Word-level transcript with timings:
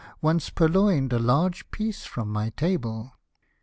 Once 0.19 0.49
purloin'd 0.49 1.13
a 1.13 1.19
large 1.19 1.69
piece 1.69 2.05
from 2.07 2.27
my 2.27 2.49
table." 2.57 3.11